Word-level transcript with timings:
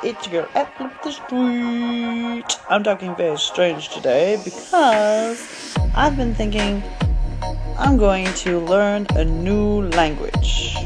It's 0.04 0.28
your 0.28 0.46
girl 0.54 0.92
the 1.04 1.12
Street. 1.12 2.60
I'm 2.70 2.84
talking 2.84 3.16
very 3.16 3.40
strange 3.40 3.90
today 3.90 4.40
because 4.46 5.76
I've 5.96 6.16
been 6.16 6.36
thinking 6.36 6.84
I'm 7.80 7.98
going 7.98 8.32
to 8.46 8.60
learn 8.60 9.08
a 9.16 9.26
new 9.26 9.90
language. 9.90 10.78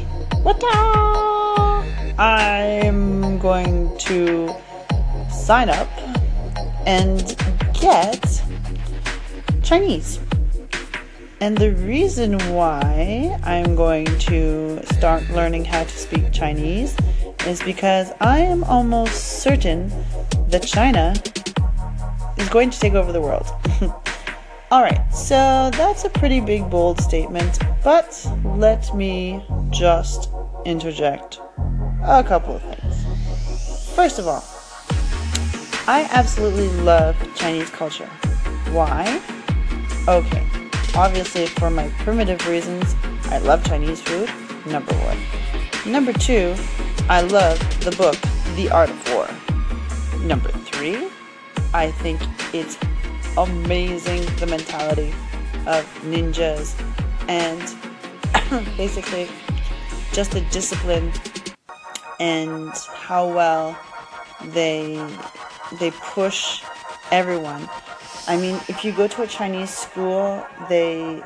What 0.42 0.64
I'm 2.18 3.38
going 3.38 3.98
to 3.98 4.50
sign 5.30 5.68
up 5.68 5.90
and 6.86 7.36
get 7.74 8.42
Chinese. 9.62 10.22
And 11.42 11.58
the 11.58 11.74
reason 11.74 12.40
why 12.54 13.38
I'm 13.44 13.76
going 13.76 14.06
to 14.06 14.82
start 14.96 15.30
learning 15.32 15.66
how 15.66 15.84
to 15.84 15.90
speak 15.90 16.32
Chinese 16.32 16.96
is 17.46 17.62
because 17.62 18.14
I 18.22 18.40
am 18.40 18.64
almost 18.64 19.42
certain 19.42 19.92
that 20.48 20.64
China 20.64 21.14
is 22.38 22.48
going 22.48 22.70
to 22.70 22.80
take 22.80 22.94
over 22.94 23.12
the 23.12 23.20
world. 23.20 23.48
Alright, 24.72 25.14
so 25.14 25.70
that's 25.74 26.06
a 26.06 26.10
pretty 26.10 26.40
big, 26.40 26.70
bold 26.70 27.02
statement, 27.02 27.60
but 27.84 28.28
let 28.44 28.96
me 28.96 29.46
just 29.72 30.30
interject 30.66 31.40
a 32.04 32.24
couple 32.24 32.56
of 32.56 32.62
things. 32.62 33.94
First 33.94 34.20
of 34.20 34.28
all, 34.28 34.44
I 35.88 36.08
absolutely 36.12 36.70
love 36.82 37.16
Chinese 37.36 37.70
culture. 37.70 38.08
Why? 38.72 39.22
Okay, 40.08 40.65
obviously 40.96 41.46
for 41.46 41.70
my 41.70 41.90
primitive 42.00 42.48
reasons, 42.48 42.96
I 43.26 43.40
love 43.40 43.64
Chinese 43.66 44.02
food, 44.02 44.30
number 44.66 44.94
one. 44.94 45.18
Number 45.92 46.14
two, 46.14 46.56
I 47.10 47.22
love 47.22 47.60
the 47.84 47.92
book, 47.92 48.18
The 48.56 48.70
Art 48.72 48.90
of 48.90 49.14
War. 49.14 49.28
Number 50.26 50.50
three, 50.50 51.10
I 51.74 51.92
think 51.92 52.22
it's 52.54 52.78
amazing 53.38 54.26
the 54.38 54.48
mentality 54.48 55.14
of 55.68 55.86
ninjas 56.04 56.74
and 57.28 57.62
basically 58.78 59.28
just 60.14 60.32
the 60.32 60.42
discipline 60.52 61.12
and 62.20 62.72
how 62.94 63.28
well 63.28 63.78
they 64.54 65.06
they 65.80 65.92
push 65.92 66.64
everyone. 67.12 67.68
I 68.28 68.38
mean, 68.38 68.60
if 68.68 68.84
you 68.84 68.92
go 68.92 69.08
to 69.08 69.22
a 69.22 69.28
Chinese 69.28 69.70
school, 69.70 70.46
they 70.68 71.22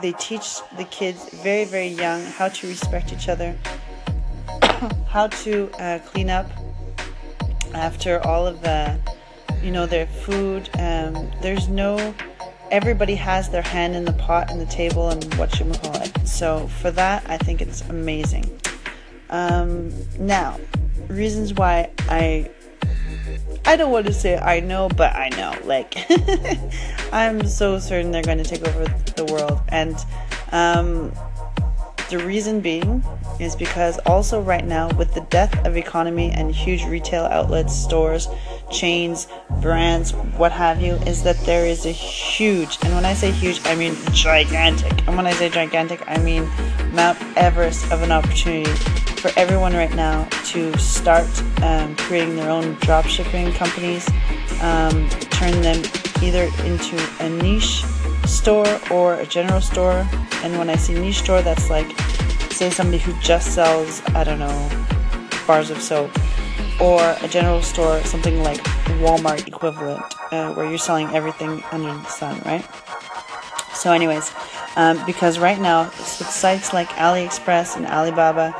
they 0.00 0.12
teach 0.12 0.60
the 0.76 0.84
kids 0.84 1.30
very 1.42 1.64
very 1.64 1.88
young 1.88 2.22
how 2.24 2.48
to 2.48 2.66
respect 2.66 3.12
each 3.12 3.28
other, 3.28 3.56
how 5.08 5.28
to 5.28 5.70
uh, 5.78 5.98
clean 6.00 6.28
up 6.28 6.50
after 7.74 8.20
all 8.26 8.46
of 8.46 8.60
the 8.60 8.98
you 9.62 9.70
know 9.70 9.86
their 9.86 10.06
food. 10.06 10.68
Um, 10.78 11.30
there's 11.40 11.68
no 11.68 12.14
everybody 12.70 13.14
has 13.14 13.48
their 13.50 13.62
hand 13.62 13.94
in 13.94 14.04
the 14.04 14.14
pot 14.14 14.50
and 14.50 14.60
the 14.60 14.66
table 14.66 15.10
and 15.10 15.22
what 15.34 15.58
you 15.58 15.66
call 15.66 15.96
it. 16.02 16.26
So 16.26 16.66
for 16.68 16.90
that, 16.90 17.24
I 17.28 17.38
think 17.38 17.60
it's 17.62 17.82
amazing. 17.88 18.60
Um, 19.30 19.92
now, 20.18 20.58
reasons 21.08 21.54
why 21.54 21.90
I 22.08 22.50
I 23.64 23.76
don't 23.76 23.92
want 23.92 24.06
to 24.06 24.12
say 24.12 24.38
I 24.38 24.60
know, 24.60 24.88
but 24.88 25.14
I 25.14 25.28
know. 25.30 25.54
Like, 25.64 25.94
I'm 27.12 27.46
so 27.46 27.78
certain 27.78 28.10
they're 28.10 28.22
going 28.22 28.38
to 28.38 28.44
take 28.44 28.66
over 28.66 28.84
the 29.16 29.24
world. 29.32 29.60
And 29.68 29.96
um, 30.50 31.12
the 32.10 32.18
reason 32.18 32.60
being 32.60 33.02
is 33.40 33.56
because 33.56 33.98
also 34.00 34.40
right 34.42 34.66
now, 34.66 34.90
with 34.96 35.14
the 35.14 35.22
death 35.22 35.64
of 35.64 35.76
economy 35.76 36.30
and 36.30 36.54
huge 36.54 36.84
retail 36.84 37.24
outlets, 37.24 37.74
stores, 37.74 38.28
chains, 38.70 39.28
brands, 39.60 40.12
what 40.36 40.52
have 40.52 40.82
you, 40.82 40.94
is 41.06 41.22
that 41.22 41.38
there 41.46 41.64
is 41.64 41.86
a 41.86 41.90
huge, 41.90 42.78
and 42.82 42.94
when 42.94 43.04
I 43.04 43.14
say 43.14 43.30
huge, 43.30 43.60
I 43.64 43.74
mean 43.76 43.96
gigantic. 44.12 45.06
And 45.06 45.16
when 45.16 45.26
I 45.26 45.32
say 45.32 45.48
gigantic, 45.48 46.02
I 46.06 46.18
mean 46.18 46.50
Mount 46.92 47.18
Everest 47.36 47.90
of 47.92 48.02
an 48.02 48.12
opportunity 48.12 48.70
for 49.22 49.30
everyone 49.38 49.72
right 49.72 49.94
now 49.94 50.24
to 50.46 50.76
start 50.78 51.28
um, 51.62 51.94
creating 51.94 52.34
their 52.34 52.50
own 52.50 52.74
drop 52.80 53.04
shipping 53.06 53.52
companies, 53.52 54.04
um, 54.60 55.08
turn 55.30 55.52
them 55.62 55.80
either 56.20 56.50
into 56.64 57.00
a 57.20 57.28
niche 57.28 57.84
store 58.26 58.80
or 58.90 59.14
a 59.14 59.26
general 59.26 59.60
store. 59.60 60.04
And 60.42 60.58
when 60.58 60.68
I 60.68 60.74
say 60.74 60.94
niche 60.94 61.20
store, 61.20 61.40
that's 61.40 61.70
like, 61.70 61.86
say, 62.50 62.68
somebody 62.68 62.98
who 62.98 63.12
just 63.20 63.54
sells, 63.54 64.02
I 64.08 64.24
don't 64.24 64.40
know, 64.40 64.68
bars 65.46 65.70
of 65.70 65.80
soap, 65.80 66.10
or 66.80 67.00
a 67.22 67.28
general 67.28 67.62
store, 67.62 68.02
something 68.02 68.42
like 68.42 68.58
Walmart 68.98 69.46
equivalent, 69.46 70.02
uh, 70.32 70.52
where 70.54 70.68
you're 70.68 70.78
selling 70.78 71.06
everything 71.14 71.62
under 71.70 71.94
the 71.94 72.04
sun, 72.06 72.42
right? 72.44 72.66
So, 73.72 73.92
anyways, 73.92 74.32
um, 74.74 75.00
because 75.06 75.38
right 75.38 75.60
now, 75.60 75.84
with 75.84 76.28
sites 76.28 76.72
like 76.72 76.88
AliExpress 76.88 77.76
and 77.76 77.86
Alibaba, 77.86 78.52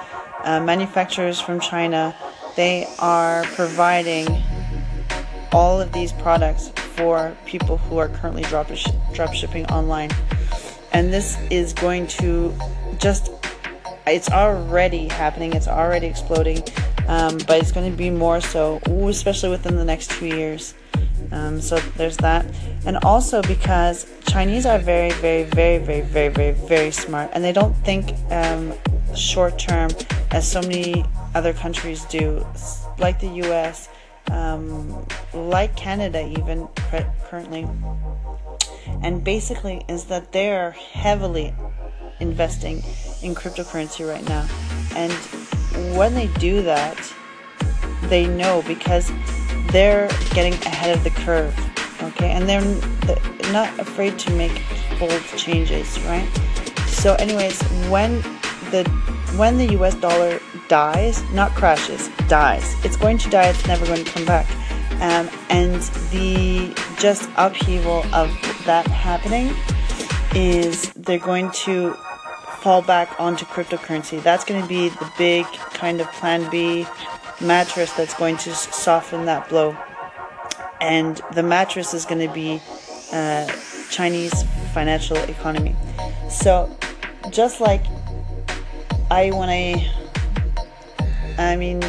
uh, 0.45 0.61
manufacturers 0.61 1.41
from 1.41 1.61
China, 1.61 2.15
they 2.57 2.87
are 2.99 3.45
providing 3.45 4.27
all 5.53 5.81
of 5.81 5.93
these 5.93 6.13
products 6.13 6.69
for 6.69 7.37
people 7.47 7.77
who 7.77 7.99
are 7.99 8.09
currently 8.09 8.43
drop, 8.43 8.75
sh- 8.75 8.87
drop 9.13 9.33
shipping 9.33 9.67
online. 9.67 10.11
And 10.93 11.13
this 11.13 11.39
is 11.51 11.73
going 11.73 12.07
to 12.09 12.55
just, 12.99 13.31
it's 14.07 14.31
already 14.31 15.09
happening, 15.09 15.55
it's 15.55 15.69
already 15.69 16.07
exploding, 16.07 16.63
um, 17.09 17.39
but 17.47 17.59
it's 17.59 17.73
going 17.73 17.91
to 17.91 17.97
be 17.97 18.11
more 18.11 18.41
so, 18.41 18.81
especially 19.09 19.51
within 19.51 19.77
the 19.77 19.85
next 19.85 20.11
two 20.11 20.27
years. 20.27 20.75
Um, 21.31 21.61
so 21.61 21.79
there's 21.97 22.17
that. 22.19 22.47
And 22.87 22.97
also 22.99 23.43
because 23.43 24.07
Chinese 24.27 24.67
are 24.67 24.79
very, 24.79 25.11
very, 25.13 25.45
very, 25.45 25.79
very, 25.79 26.01
very, 26.01 26.29
very, 26.29 26.53
very 26.53 26.91
smart 26.91 27.31
and 27.33 27.45
they 27.45 27.53
don't 27.53 27.75
think 27.85 28.15
um, 28.31 28.75
short 29.15 29.59
term 29.59 29.91
as 30.31 30.51
so 30.51 30.61
many 30.63 31.05
other 31.35 31.53
countries 31.53 32.05
do, 32.07 32.45
like 32.99 33.21
the 33.21 33.29
US, 33.45 33.89
um, 34.31 35.07
like 35.35 35.77
Canada, 35.77 36.27
even 36.27 36.69
currently. 37.29 37.69
And 39.03 39.23
basically, 39.23 39.85
is 39.89 40.05
that 40.07 40.33
they're 40.33 40.73
heavily 40.73 41.55
investing 42.21 42.77
in 43.23 43.35
cryptocurrency 43.35 44.09
right 44.09 44.27
now. 44.29 44.47
And 44.95 45.13
when 45.97 46.15
they 46.15 46.29
do 46.39 46.63
that, 46.63 47.13
they 48.05 48.27
know 48.27 48.63
because 48.67 49.11
they're 49.73 50.09
getting 50.35 50.55
ahead 50.67 50.97
of 50.97 51.03
the 51.03 51.11
curve, 51.11 51.55
okay? 52.03 52.31
And 52.31 52.49
they're 52.49 52.63
not 53.53 53.79
afraid 53.81 54.19
to 54.21 54.31
make 54.35 54.63
bold 54.99 55.23
changes, 55.37 55.99
right? 56.03 56.29
So, 56.87 57.15
anyways, 57.15 57.61
when 57.89 58.23
the 58.71 58.89
when 59.37 59.57
the 59.57 59.73
US 59.79 59.95
dollar 59.95 60.41
dies, 60.69 61.23
not 61.33 61.53
crashes, 61.53 62.11
dies, 62.29 62.75
it's 62.85 62.97
going 62.97 63.19
to 63.19 63.31
die, 63.31 63.49
it's 63.49 63.67
never 63.67 63.87
going 63.87 64.05
to 64.05 64.11
come 64.11 64.27
back. 64.27 64.47
Um, 65.01 65.29
and 65.49 65.81
the 66.13 66.73
just 66.99 67.29
upheaval 67.37 68.05
of 68.15 68.31
that 68.67 68.87
happening 68.87 69.55
is 70.35 70.93
they're 70.93 71.19
going 71.19 71.51
to 71.51 71.95
fall 72.61 72.83
back 72.83 73.19
onto 73.19 73.45
cryptocurrency. 73.47 74.23
That's 74.23 74.45
going 74.45 74.63
to 74.63 74.69
be 74.69 74.91
the 74.91 75.13
big 75.19 75.45
kind 75.75 76.01
of 76.01 76.07
plan 76.13 76.49
B 76.51 76.87
mattress 77.43 77.93
that's 77.93 78.15
going 78.15 78.37
to 78.39 78.55
soften 78.55 79.27
that 79.27 79.49
blow. 79.49 79.77
And 80.81 81.21
the 81.35 81.43
mattress 81.43 81.95
is 81.95 82.05
going 82.05 82.27
to 82.27 82.33
be 82.33 82.61
uh, 83.13 83.47
Chinese 83.91 84.43
financial 84.73 85.17
economy. 85.17 85.77
So, 86.31 86.75
just 87.31 87.61
like 87.61 87.85
I 89.11 89.31
when 89.31 89.49
I 89.49 89.93
I 91.39 91.57
mean 91.57 91.83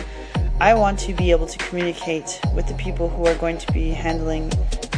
I 0.59 0.73
want 0.73 0.99
to 0.99 1.13
be 1.13 1.31
able 1.31 1.47
to 1.47 1.57
communicate 1.57 2.39
with 2.53 2.67
the 2.67 2.73
people 2.75 3.09
who 3.09 3.25
are 3.25 3.35
going 3.35 3.57
to 3.57 3.71
be 3.73 3.89
handling 3.89 4.51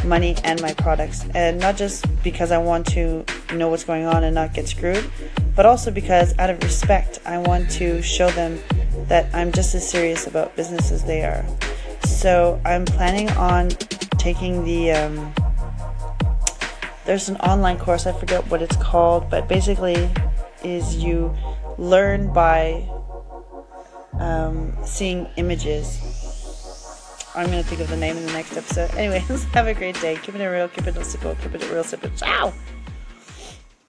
money 0.04 0.36
and 0.44 0.62
my 0.62 0.74
products 0.74 1.25
and 1.34 1.60
not 1.60 1.78
just 1.78 2.06
because 2.24 2.52
I 2.52 2.57
want 2.57 2.86
to 2.88 3.25
know 3.54 3.69
what's 3.69 3.84
going 3.84 4.06
on 4.06 4.24
and 4.24 4.36
not 4.36 4.54
get 4.54 4.68
screwed 4.68 5.10
but 5.56 5.66
also 5.66 5.92
because 5.92 6.38
out 6.38 6.50
of 6.50 6.62
respect 6.62 7.19
I 7.25 7.38
want 7.38 7.69
to 7.72 8.02
show 8.02 8.30
them 8.31 8.60
that 9.07 9.34
I'm 9.34 9.52
just 9.52 9.75
as 9.75 9.88
serious 9.88 10.28
about 10.28 10.56
business 10.56 10.92
as 10.92 11.04
they 11.04 11.24
are. 11.24 11.46
So 12.06 12.60
I'm 12.66 12.86
planning 12.86 13.30
on 13.31 13.69
taking 14.18 14.63
the 14.63 14.92
um, 14.92 15.34
there's 17.06 17.30
an 17.30 17.38
online 17.38 17.78
course 17.78 18.07
I 18.07 18.12
forget 18.12 18.48
what 18.50 18.62
it's 18.62 18.75
called 18.78 19.30
but 19.30 19.48
basically 19.48 20.10
is 20.63 20.96
you 20.96 21.36
learn 21.78 22.34
by 22.34 22.90
um, 24.19 24.75
seeing 24.84 25.28
images. 25.36 26.02
I'm 27.36 27.48
gonna 27.48 27.63
think 27.63 27.81
of 27.81 27.90
the 27.90 27.98
name 27.98 28.18
in 28.18 28.25
the 28.25 28.31
next 28.31 28.56
episode. 28.56 28.90
Anyways, 28.96 29.44
have 29.54 29.68
a 29.68 29.74
great 29.74 30.00
day. 30.02 30.18
Keep 30.24 30.36
it 30.36 30.48
real, 30.48 30.68
keep 30.69 30.88
it 30.88 31.06
simple, 31.06 31.36
keep 31.36 31.54
it 31.54 31.69
real 31.69 31.84
simple. 31.84 32.10
Ciao! 32.12 32.54